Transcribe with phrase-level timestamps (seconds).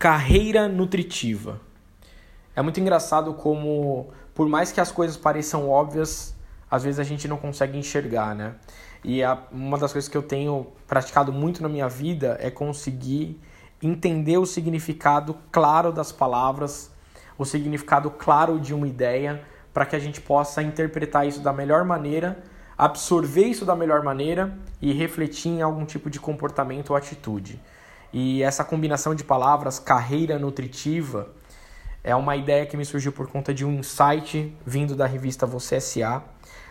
[0.00, 1.60] Carreira nutritiva.
[2.56, 6.34] É muito engraçado como, por mais que as coisas pareçam óbvias,
[6.70, 8.54] às vezes a gente não consegue enxergar, né?
[9.04, 13.38] E a, uma das coisas que eu tenho praticado muito na minha vida é conseguir
[13.82, 16.90] entender o significado claro das palavras,
[17.36, 21.84] o significado claro de uma ideia, para que a gente possa interpretar isso da melhor
[21.84, 22.42] maneira,
[22.78, 27.60] absorver isso da melhor maneira e refletir em algum tipo de comportamento ou atitude.
[28.12, 31.28] E essa combinação de palavras, carreira nutritiva,
[32.02, 35.76] é uma ideia que me surgiu por conta de um insight vindo da revista Você
[35.76, 36.22] S.A.,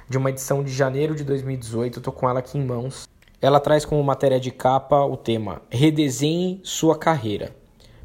[0.07, 1.99] de uma edição de janeiro de 2018.
[1.99, 3.07] Estou com ela aqui em mãos.
[3.41, 7.55] Ela traz como matéria de capa o tema Redesenhe sua carreira.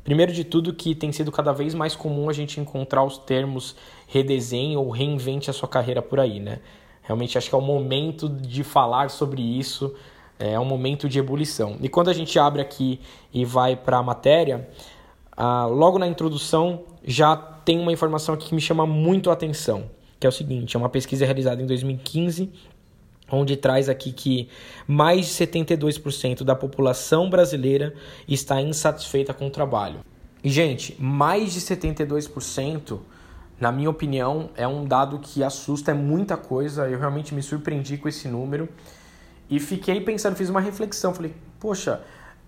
[0.04, 3.74] Primeiro de tudo, que tem sido cada vez mais comum a gente encontrar os termos
[4.06, 6.60] redesenhe ou reinvente a sua carreira por aí, né?
[7.02, 9.94] Realmente acho que é o momento de falar sobre isso
[10.38, 11.76] é um momento de ebulição.
[11.80, 13.00] E quando a gente abre aqui
[13.32, 14.68] e vai para a matéria,
[15.36, 19.90] ah, logo na introdução já tem uma informação aqui que me chama muito a atenção,
[20.18, 22.50] que é o seguinte: é uma pesquisa realizada em 2015
[23.30, 24.48] onde traz aqui que
[24.86, 27.94] mais de 72% da população brasileira
[28.28, 30.00] está insatisfeita com o trabalho.
[30.42, 32.98] E, gente, mais de 72%,
[33.58, 36.88] na minha opinião, é um dado que assusta, é muita coisa.
[36.88, 38.68] Eu realmente me surpreendi com esse número.
[39.54, 42.00] E fiquei pensando, fiz uma reflexão, falei, poxa,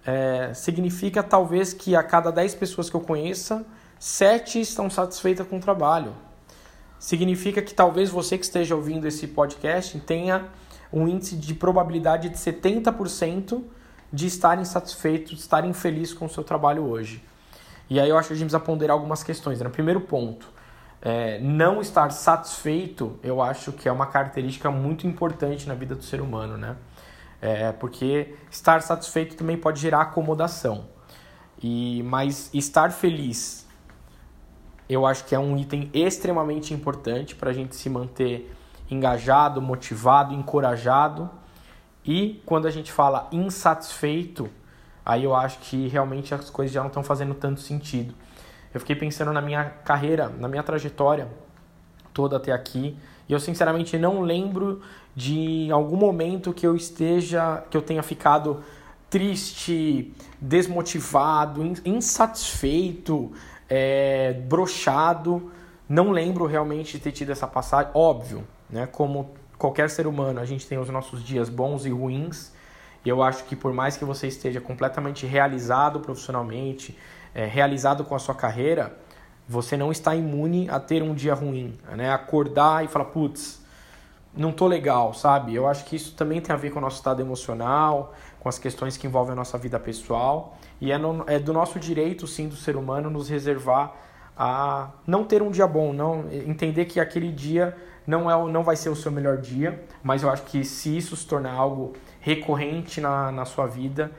[0.04, 3.64] é, significa talvez que a cada 10 pessoas que eu conheça,
[3.96, 6.12] 7 estão satisfeitas com o trabalho.
[6.98, 10.48] Significa que talvez você que esteja ouvindo esse podcast tenha
[10.92, 13.62] um índice de probabilidade de 70%
[14.12, 17.22] de estarem satisfeitos, de estarem felizes com o seu trabalho hoje.
[17.88, 19.60] E aí eu acho que a gente precisa ponderar algumas questões.
[19.60, 19.68] Né?
[19.68, 20.48] Primeiro ponto,
[21.00, 26.02] é, não estar satisfeito, eu acho que é uma característica muito importante na vida do
[26.02, 26.74] ser humano, né?
[27.46, 30.86] É, porque estar satisfeito também pode gerar acomodação.
[31.62, 33.64] E mas estar feliz,
[34.88, 38.52] eu acho que é um item extremamente importante para a gente se manter
[38.90, 41.30] engajado, motivado, encorajado.
[42.04, 44.50] E quando a gente fala insatisfeito,
[45.04, 48.12] aí eu acho que realmente as coisas já não estão fazendo tanto sentido.
[48.74, 51.28] Eu fiquei pensando na minha carreira, na minha trajetória
[52.12, 52.98] toda até aqui,
[53.28, 54.80] e eu sinceramente não lembro
[55.14, 58.62] de algum momento que eu esteja, que eu tenha ficado
[59.10, 63.32] triste, desmotivado, insatisfeito,
[63.68, 65.50] é, brochado.
[65.88, 67.90] Não lembro realmente de ter tido essa passagem.
[67.94, 68.86] Óbvio, né?
[68.86, 72.52] Como qualquer ser humano, a gente tem os nossos dias bons e ruins.
[73.04, 76.96] E eu acho que por mais que você esteja completamente realizado profissionalmente,
[77.34, 78.96] é, realizado com a sua carreira,
[79.48, 82.12] você não está imune a ter um dia ruim, né?
[82.12, 83.64] Acordar e falar, putz,
[84.36, 85.54] não tô legal, sabe?
[85.54, 88.58] Eu acho que isso também tem a ver com o nosso estado emocional, com as
[88.58, 90.58] questões que envolvem a nossa vida pessoal.
[90.80, 93.94] E é, no, é do nosso direito, sim, do ser humano, nos reservar
[94.36, 97.74] a não ter um dia bom, não entender que aquele dia
[98.06, 101.16] não, é, não vai ser o seu melhor dia, mas eu acho que se isso
[101.16, 104.12] se tornar algo recorrente na, na sua vida,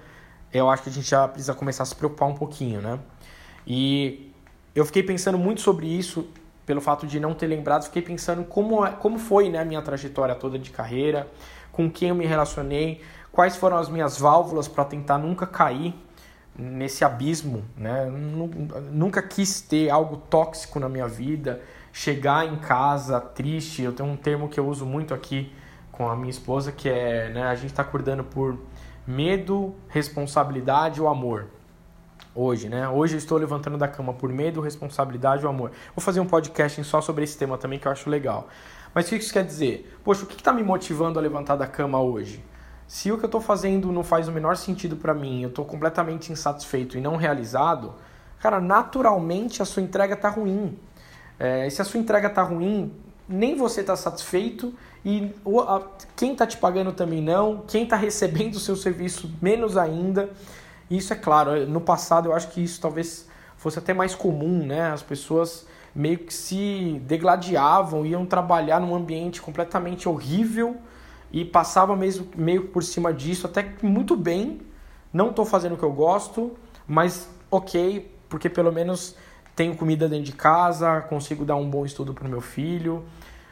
[0.51, 2.97] eu acho que a gente já precisa começar a se preocupar um pouquinho, né?
[3.67, 4.33] E
[4.77, 6.27] eu fiquei pensando muito sobre isso,
[6.63, 10.35] pelo fato de não ter lembrado, fiquei pensando como, como foi né, a minha trajetória
[10.35, 11.27] toda de carreira,
[11.71, 13.01] com quem eu me relacionei,
[13.31, 15.95] quais foram as minhas válvulas para tentar nunca cair
[16.55, 18.05] nesse abismo, né?
[18.91, 21.59] Nunca quis ter algo tóxico na minha vida,
[21.91, 23.81] chegar em casa triste.
[23.81, 25.51] Eu tenho um termo que eu uso muito aqui
[25.91, 28.59] com a minha esposa que é, né, a gente está acordando por
[29.07, 31.47] medo, responsabilidade ou amor.
[32.39, 32.87] Hoje, né?
[32.87, 35.71] Hoje eu estou levantando da cama por medo, responsabilidade ou amor.
[35.95, 38.47] Vou fazer um podcast só sobre esse tema também que eu acho legal.
[38.93, 39.97] Mas o que isso quer dizer?
[40.03, 42.45] Poxa, o que está me motivando a levantar da cama hoje?
[42.87, 45.65] Se o que eu estou fazendo não faz o menor sentido para mim, eu estou
[45.65, 47.95] completamente insatisfeito e não realizado,
[48.39, 50.77] cara, naturalmente a sua entrega está ruim.
[51.39, 52.93] É, se a sua entrega tá ruim,
[53.27, 55.33] nem você está satisfeito e
[56.15, 60.29] quem está te pagando também não, quem está recebendo o seu serviço menos ainda.
[60.89, 63.27] Isso é claro, no passado eu acho que isso talvez
[63.57, 64.91] fosse até mais comum, né?
[64.91, 70.77] As pessoas meio que se degladiavam, iam trabalhar num ambiente completamente horrível
[71.31, 74.61] e passava mesmo meio por cima disso, até que muito bem,
[75.11, 76.55] não estou fazendo o que eu gosto,
[76.87, 79.15] mas ok, porque pelo menos
[79.55, 83.03] tenho comida dentro de casa, consigo dar um bom estudo para o meu filho.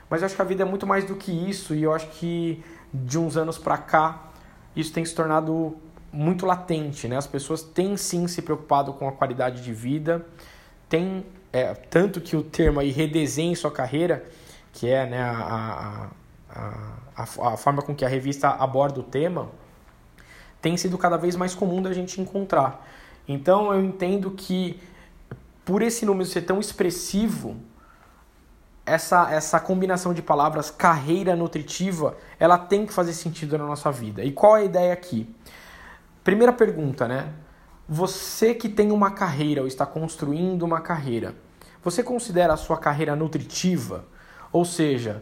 [0.08, 2.08] Mas eu acho que a vida é muito mais do que isso e eu acho
[2.10, 4.30] que de uns anos para cá
[4.76, 5.76] isso tem se tornado
[6.16, 7.18] muito latente, né?
[7.18, 10.26] As pessoas têm sim se preocupado com a qualidade de vida,
[10.88, 14.26] tem é, tanto que o termo aí redesenhe sua carreira,
[14.72, 16.10] que é né, a,
[16.50, 19.50] a, a, a forma com que a revista aborda o tema,
[20.62, 22.88] tem sido cada vez mais comum da gente encontrar.
[23.28, 24.80] Então eu entendo que
[25.64, 27.58] por esse número ser tão expressivo,
[28.86, 34.24] essa, essa combinação de palavras carreira nutritiva, ela tem que fazer sentido na nossa vida.
[34.24, 35.28] E qual é a ideia aqui?
[36.26, 37.30] Primeira pergunta, né?
[37.88, 41.36] Você que tem uma carreira ou está construindo uma carreira,
[41.84, 44.06] você considera a sua carreira nutritiva?
[44.52, 45.22] Ou seja,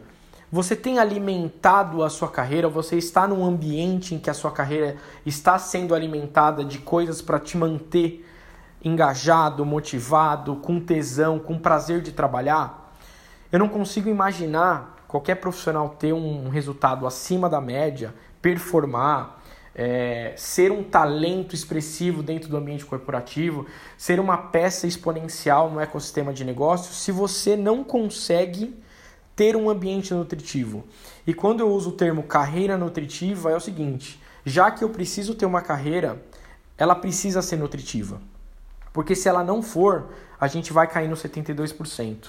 [0.50, 4.96] você tem alimentado a sua carreira, você está num ambiente em que a sua carreira
[5.26, 8.26] está sendo alimentada de coisas para te manter
[8.82, 12.96] engajado, motivado, com tesão, com prazer de trabalhar?
[13.52, 19.43] Eu não consigo imaginar qualquer profissional ter um resultado acima da média, performar,
[19.74, 23.66] é, ser um talento expressivo dentro do ambiente corporativo,
[23.98, 28.74] ser uma peça exponencial no ecossistema de negócios, se você não consegue
[29.34, 30.84] ter um ambiente nutritivo.
[31.26, 35.34] E quando eu uso o termo carreira nutritiva, é o seguinte: já que eu preciso
[35.34, 36.22] ter uma carreira,
[36.78, 38.20] ela precisa ser nutritiva.
[38.92, 42.28] Porque se ela não for, a gente vai cair no 72%.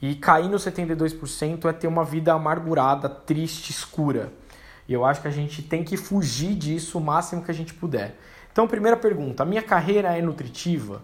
[0.00, 4.32] E cair no 72% é ter uma vida amargurada, triste, escura.
[4.90, 7.72] E eu acho que a gente tem que fugir disso o máximo que a gente
[7.72, 8.18] puder.
[8.50, 11.00] Então, primeira pergunta: a minha carreira é nutritiva?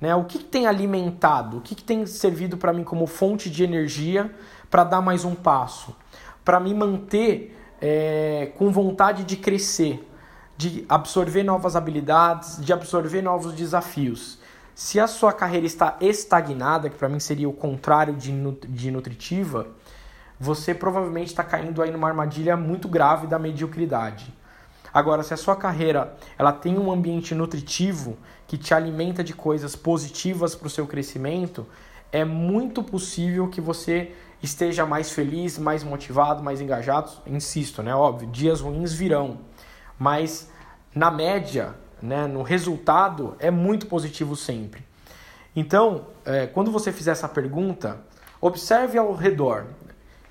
[0.00, 0.14] Né?
[0.14, 1.58] O que, que tem alimentado?
[1.58, 4.34] O que, que tem servido para mim como fonte de energia
[4.70, 5.94] para dar mais um passo?
[6.42, 10.02] Para me manter é, com vontade de crescer,
[10.56, 14.38] de absorver novas habilidades, de absorver novos desafios.
[14.74, 18.32] Se a sua carreira está estagnada, que para mim seria o contrário de,
[18.66, 19.68] de nutritiva,
[20.38, 24.32] você provavelmente está caindo aí numa armadilha muito grave da mediocridade.
[24.92, 28.16] Agora, se a sua carreira ela tem um ambiente nutritivo
[28.46, 31.66] que te alimenta de coisas positivas para o seu crescimento,
[32.12, 34.12] é muito possível que você
[34.42, 37.10] esteja mais feliz, mais motivado, mais engajado.
[37.26, 37.94] Insisto, né?
[37.94, 39.40] Óbvio, dias ruins virão,
[39.98, 40.50] mas
[40.94, 44.82] na média, né, no resultado, é muito positivo sempre.
[45.54, 47.98] Então, é, quando você fizer essa pergunta,
[48.40, 49.66] observe ao redor.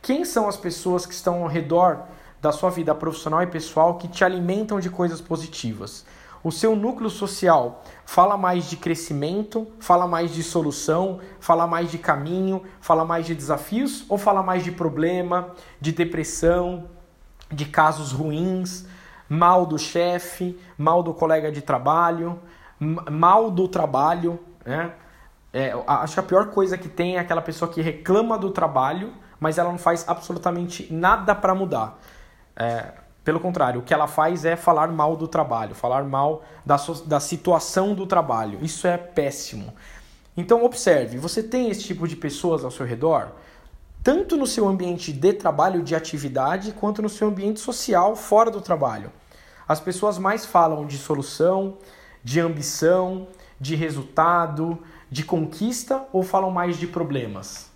[0.06, 2.04] Quem são as pessoas que estão ao redor
[2.40, 6.06] da sua vida profissional e pessoal que te alimentam de coisas positivas?
[6.44, 11.98] O seu núcleo social fala mais de crescimento, fala mais de solução, fala mais de
[11.98, 15.50] caminho, fala mais de desafios ou fala mais de problema,
[15.81, 16.88] de depressão,
[17.52, 18.86] de casos ruins,
[19.28, 22.40] mal do chefe, mal do colega de trabalho,
[22.80, 24.94] mal do trabalho, né?
[25.52, 29.25] É, acho que a pior coisa que tem é aquela pessoa que reclama do trabalho
[29.40, 32.00] mas ela não faz absolutamente nada para mudar.
[32.56, 32.94] É,
[33.24, 37.20] pelo contrário, o que ela faz é falar mal do trabalho, falar mal da, da
[37.20, 38.60] situação do trabalho.
[38.62, 39.74] Isso é péssimo.
[40.38, 43.32] Então, observe: você tem esse tipo de pessoas ao seu redor,
[44.04, 48.62] tanto no seu ambiente de trabalho, de atividade, quanto no seu ambiente social fora do
[48.62, 49.12] trabalho.
[49.68, 51.78] As pessoas mais falam de solução,
[52.24, 53.28] de ambição,
[53.60, 54.78] de resultado,
[55.10, 57.72] de conquista ou falam mais de problemas?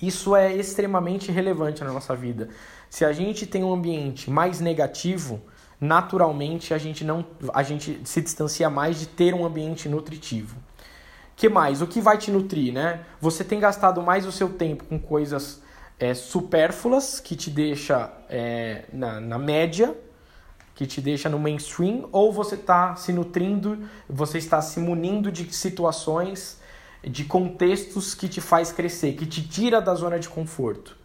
[0.00, 2.48] Isso é extremamente relevante na nossa vida.
[2.90, 5.40] Se a gente tem um ambiente mais negativo,
[5.80, 10.56] naturalmente a gente não a gente se distancia mais de ter um ambiente nutritivo.
[11.36, 11.82] Que mais?
[11.82, 13.00] O que vai te nutrir, né?
[13.20, 15.60] Você tem gastado mais o seu tempo com coisas
[15.98, 19.96] é, supérfluas que te deixa é, na, na média,
[20.74, 25.52] que te deixa no mainstream, ou você está se nutrindo, você está se munindo de
[25.52, 26.60] situações
[27.08, 30.96] de contextos que te faz crescer, que te tira da zona de conforto.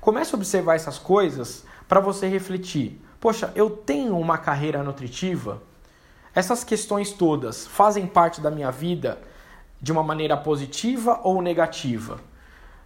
[0.00, 3.00] Comece a observar essas coisas para você refletir.
[3.20, 5.62] Poxa, eu tenho uma carreira nutritiva?
[6.34, 9.20] Essas questões todas fazem parte da minha vida
[9.80, 12.18] de uma maneira positiva ou negativa?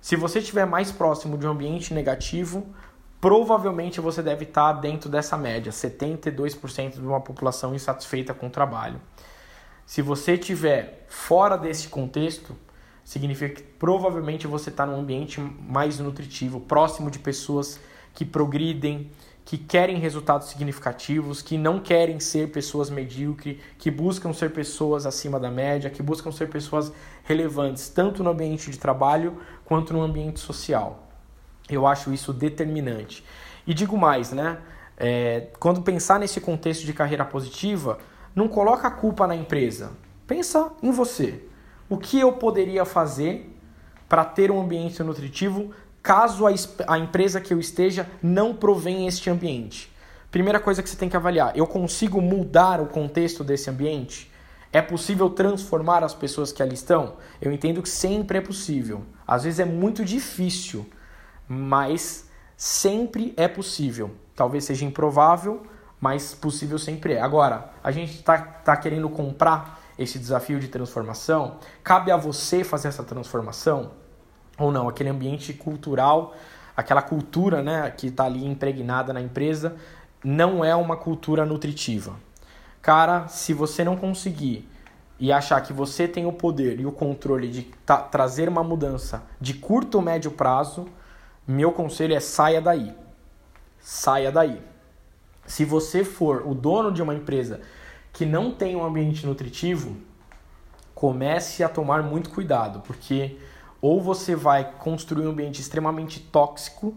[0.01, 2.67] Se você estiver mais próximo de um ambiente negativo,
[3.21, 9.01] provavelmente você deve estar dentro dessa média, 72% de uma população insatisfeita com o trabalho.
[9.87, 12.57] Se você estiver fora desse contexto,
[13.05, 17.79] significa que provavelmente você está num ambiente mais nutritivo, próximo de pessoas
[18.13, 19.09] que progridem,
[19.45, 25.39] que querem resultados significativos, que não querem ser pessoas medíocres, que buscam ser pessoas acima
[25.39, 30.41] da média, que buscam ser pessoas relevantes, tanto no ambiente de trabalho quanto no ambiente
[30.41, 31.07] social.
[31.71, 33.25] Eu acho isso determinante.
[33.65, 34.59] E digo mais, né?
[34.97, 37.99] É, quando pensar nesse contexto de carreira positiva,
[38.37, 39.93] não coloca a culpa na empresa.
[40.27, 41.43] Pensa em você.
[41.89, 43.51] O que eu poderia fazer
[44.07, 46.51] para ter um ambiente nutritivo caso a,
[46.87, 49.91] a empresa que eu esteja não provém este ambiente?
[50.31, 54.31] Primeira coisa que você tem que avaliar: eu consigo mudar o contexto desse ambiente?
[54.71, 57.15] É possível transformar as pessoas que ali estão?
[57.41, 59.03] Eu entendo que sempre é possível.
[59.27, 60.85] Às vezes é muito difícil,
[61.49, 64.11] mas sempre é possível.
[64.35, 65.63] Talvez seja improvável,
[66.01, 67.21] mas possível sempre é.
[67.21, 71.57] Agora, a gente está tá querendo comprar esse desafio de transformação?
[71.83, 73.93] Cabe a você fazer essa transformação?
[74.59, 74.89] Ou não?
[74.89, 76.35] Aquele ambiente cultural,
[76.77, 79.77] aquela cultura né, que está ali impregnada na empresa,
[80.23, 82.15] não é uma cultura nutritiva.
[82.83, 84.69] Cara, se você não conseguir
[85.19, 87.63] e achar que você tem o poder e o controle de
[88.11, 90.87] trazer uma mudança de curto ou médio prazo,
[91.47, 92.95] meu conselho é saia daí.
[93.81, 94.61] Saia daí.
[95.47, 97.61] Se você for o dono de uma empresa
[98.13, 99.97] que não tem um ambiente nutritivo,
[100.95, 103.37] comece a tomar muito cuidado, porque
[103.81, 106.97] ou você vai construir um ambiente extremamente tóxico,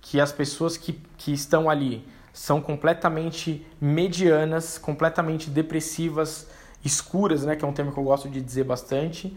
[0.00, 6.46] que as pessoas que, que estão ali são completamente medianas, completamente depressivas,
[6.84, 9.36] escuras, né, que é um termo que eu gosto de dizer bastante.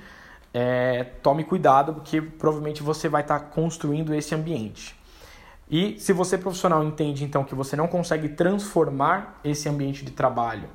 [0.54, 4.96] É, tome cuidado, porque provavelmente você vai estar tá construindo esse ambiente.
[5.72, 10.68] E se você profissional entende então que você não consegue transformar esse ambiente de trabalho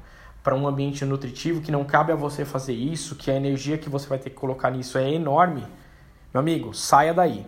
[0.42, 3.90] para um ambiente nutritivo, que não cabe a você fazer isso, que a energia que
[3.90, 5.62] você vai ter que colocar nisso é enorme,
[6.32, 7.44] meu amigo, saia daí.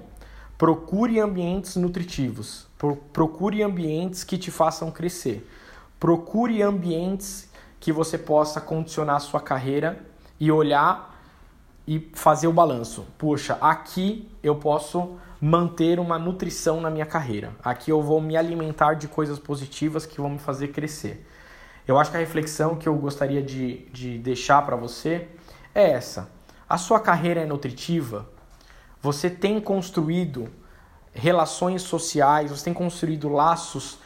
[0.59, 2.67] Procure ambientes nutritivos.
[3.13, 5.49] Procure ambientes que te façam crescer.
[5.99, 7.49] Procure ambientes
[7.81, 10.05] que você possa condicionar a sua carreira
[10.39, 11.18] e olhar
[11.89, 13.07] e fazer o balanço.
[13.17, 17.57] Puxa, aqui eu posso manter uma nutrição na minha carreira.
[17.65, 21.27] Aqui eu vou me alimentar de coisas positivas que vão me fazer crescer.
[21.87, 25.29] Eu acho que a reflexão que eu gostaria de, de deixar para você
[25.75, 26.31] é essa.
[26.69, 28.29] A sua carreira é nutritiva?
[29.01, 30.51] Você tem construído
[31.15, 33.99] relações sociais, você tem construído laços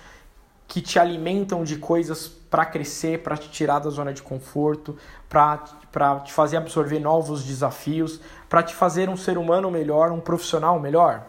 [0.69, 4.95] que te alimentam de coisas para crescer, para te tirar da zona de conforto,
[5.27, 5.57] para
[6.23, 11.27] te fazer absorver novos desafios, para te fazer um ser humano melhor, um profissional melhor?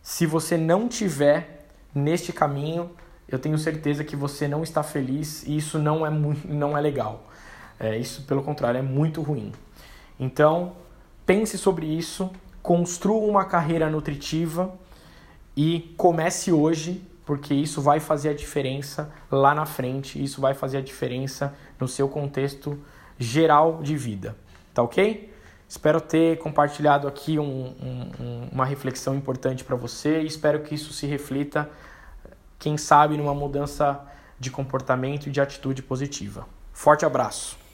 [0.00, 2.88] Se você não tiver neste caminho,
[3.28, 6.80] eu tenho certeza que você não está feliz e isso não é, muito, não é
[6.80, 7.24] legal.
[7.80, 9.52] É, isso, pelo contrário, é muito ruim.
[10.20, 10.76] Então,
[11.26, 12.30] pense sobre isso,
[12.62, 14.72] construa uma carreira nutritiva
[15.56, 20.78] e comece hoje porque isso vai fazer a diferença lá na frente, isso vai fazer
[20.78, 22.82] a diferença no seu contexto
[23.18, 24.34] geral de vida,
[24.72, 25.30] tá ok?
[25.68, 30.94] Espero ter compartilhado aqui um, um, uma reflexão importante para você e espero que isso
[30.94, 31.68] se reflita,
[32.58, 34.00] quem sabe, numa mudança
[34.40, 36.48] de comportamento e de atitude positiva.
[36.72, 37.67] Forte abraço!